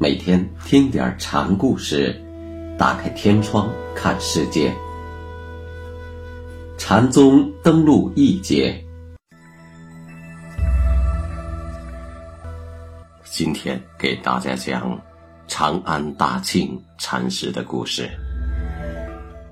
[0.00, 2.14] 每天听点禅故事，
[2.78, 4.72] 打开天窗看世界。
[6.78, 8.80] 禅宗登陆一节，
[13.24, 14.96] 今天给大家讲
[15.48, 18.08] 长安大庆禅师的故事。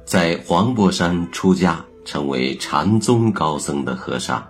[0.05, 4.47] 在黄柏山出家成为禅宗高僧的和尚，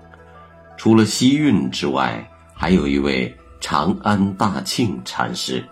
[0.76, 5.64] 除了西运之外，还有一位长安大庆禅师。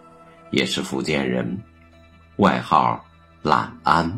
[0.55, 1.61] 也是福建人，
[2.37, 3.05] 外号
[3.43, 4.09] 懒安。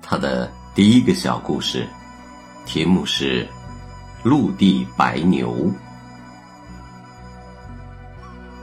[0.00, 1.84] 他的第一个小故事，
[2.64, 3.44] 题目是
[4.22, 5.52] 《陆地白牛》。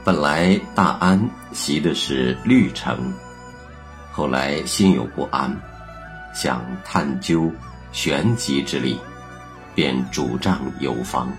[0.02, 1.20] 本来大安
[1.52, 3.12] 习的是绿城，
[4.10, 5.54] 后来心有不安，
[6.34, 7.52] 想探究
[7.92, 8.98] 玄机之理，
[9.74, 11.30] 便主张游方。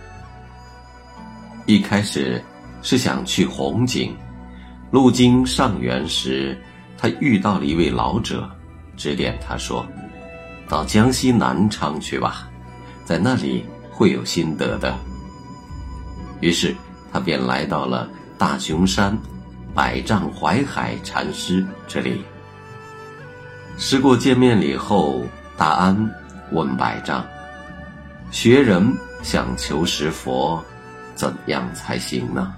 [1.68, 2.42] 一开始
[2.82, 4.16] 是想去红景，
[4.90, 6.58] 路经上元时，
[6.98, 8.50] 他遇到了一位老者，
[8.96, 9.86] 指点他说
[10.70, 12.48] ：“到江西南昌去吧，
[13.04, 14.98] 在那里会有心得的。”
[16.40, 16.74] 于是
[17.12, 19.18] 他便来到了大雄山
[19.74, 22.22] 百丈怀海禅师这里。
[23.78, 25.22] 时过见面礼后，
[25.58, 26.10] 大安
[26.54, 27.28] 问百丈
[28.32, 28.90] ：“学人
[29.22, 30.64] 想求识佛。”
[31.18, 32.54] 怎样才行呢？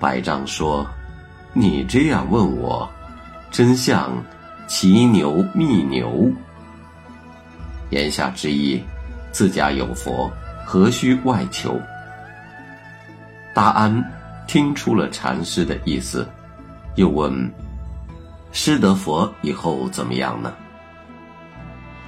[0.00, 0.84] 百丈说
[1.54, 2.90] ：“你这样问我，
[3.52, 4.12] 真像
[4.66, 6.28] 骑牛觅牛。
[7.90, 8.82] 言下之意，
[9.30, 10.28] 自家有佛，
[10.66, 11.80] 何须外求？”
[13.54, 14.04] 大安
[14.48, 16.28] 听出了禅师的意思，
[16.96, 17.32] 又问
[18.50, 20.52] ：“师得佛以后怎么样呢？”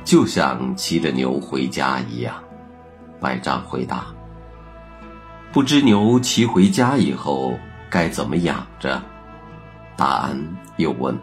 [0.04, 2.34] 就像骑着牛回家一样，
[3.20, 4.06] 百丈回答。
[5.52, 9.02] 不知牛骑回家以后该怎么养着？
[9.96, 10.38] 大安
[10.76, 11.16] 又问：“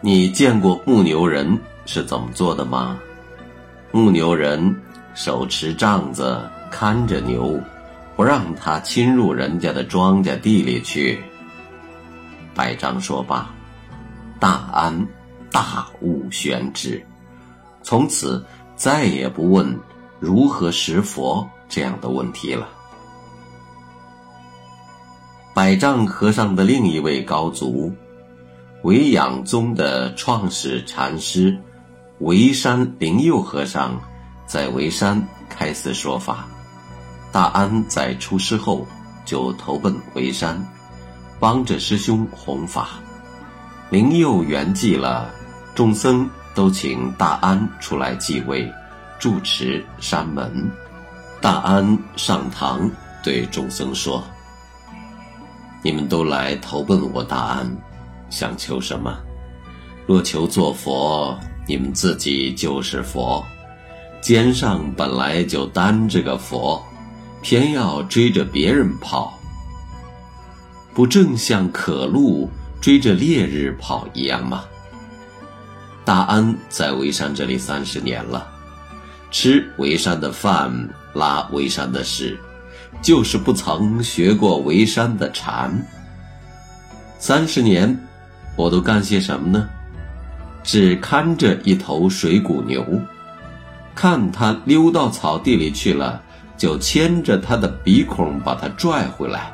[0.00, 2.98] 你见过牧牛人是怎么做的吗？
[3.92, 4.74] 牧牛人
[5.14, 7.60] 手持杖子看着牛，
[8.16, 11.22] 不让它侵入人家的庄稼地里去。”
[12.54, 13.50] 百丈说罢，
[14.40, 15.06] 大安
[15.52, 17.04] 大悟玄知，
[17.82, 18.44] 从此
[18.74, 19.78] 再也不问。
[20.18, 22.68] 如何识佛这样的问题了？
[25.54, 27.92] 百丈和尚的另一位高足，
[28.82, 31.58] 维养宗的创始禅师
[32.20, 34.00] 维山灵佑和尚，
[34.46, 36.46] 在维山开寺说法。
[37.32, 38.86] 大安在出师后
[39.24, 40.62] 就投奔维山，
[41.38, 42.88] 帮着师兄弘法。
[43.90, 45.30] 灵佑圆寂了，
[45.74, 48.70] 众僧都请大安出来继位。
[49.18, 50.70] 住持山门，
[51.40, 52.90] 大安上堂
[53.22, 54.22] 对众僧说
[55.82, 57.76] ：“你们都来投奔我大安，
[58.28, 59.18] 想求什么？
[60.06, 63.44] 若求做佛，你们自己就是佛，
[64.20, 66.84] 肩上本来就担着个佛，
[67.42, 69.38] 偏要追着别人跑，
[70.94, 72.50] 不正像可路
[72.80, 74.64] 追着烈日跑一样吗？”
[76.04, 78.52] 大安在微山这里三十年了。
[79.38, 80.72] 吃为山的饭，
[81.12, 82.40] 拉为山的屎，
[83.02, 85.70] 就是不曾学过为山的禅。
[87.18, 87.94] 三十年，
[88.56, 89.68] 我都干些什么呢？
[90.64, 92.82] 只看着一头水谷牛，
[93.94, 96.18] 看它溜到草地里去了，
[96.56, 99.52] 就牵着它的鼻孔把它拽回来。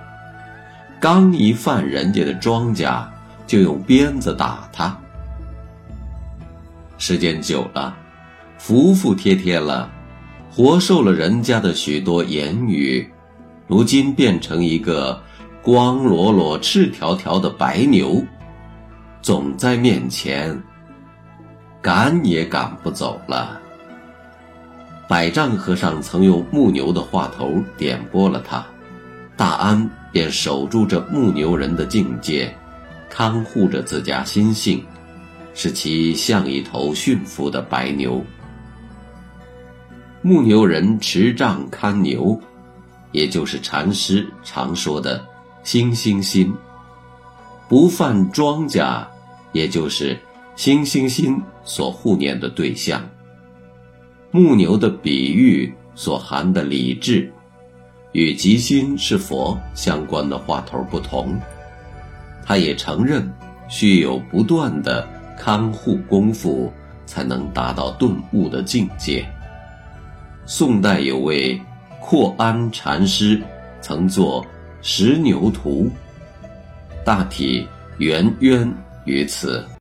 [1.01, 3.05] 刚一犯人家的庄稼，
[3.49, 4.97] 就用鞭子打它。
[6.99, 7.97] 时间久了。
[8.65, 9.91] 服服帖帖了，
[10.49, 13.05] 活受了人家的许多言语，
[13.67, 15.21] 如今变成一个
[15.61, 18.25] 光裸裸、赤条条的白牛，
[19.21, 20.57] 总在面前，
[21.83, 23.61] 赶也赶不走了。
[25.09, 28.65] 百丈和尚曾用牧牛的话头点拨了他，
[29.37, 32.55] 大安便守住这牧牛人的境界，
[33.11, 34.85] 看护着自家心性，
[35.53, 38.25] 使其像一头驯服的白牛。
[40.25, 42.41] 牧牛人持杖看牛，
[43.11, 45.25] 也就是禅师常说的
[45.65, 46.55] “星星心”。
[47.69, 49.05] 不犯庄稼，
[49.51, 50.17] 也就是
[50.55, 53.03] 星星心所护念的对象。
[54.31, 57.33] 牧牛的比喻所含的理智，
[58.13, 61.37] 与吉心是佛相关的话头不同。
[62.47, 63.29] 他也承认，
[63.69, 65.05] 需有不断的
[65.37, 66.73] 看护功夫，
[67.07, 69.27] 才能达到顿悟的境界。
[70.55, 71.59] 宋代有位
[71.99, 73.41] 阔安禅师
[73.81, 74.45] 曾作
[74.83, 75.85] 《石牛图》，
[77.07, 77.67] 大体
[77.97, 78.71] 圆渊
[79.07, 79.67] 于此。